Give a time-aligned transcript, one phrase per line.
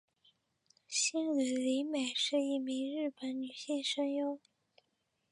[0.87, 4.41] 兴梠里美是一名日本女性声优。